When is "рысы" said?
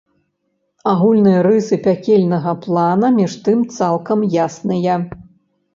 1.47-1.77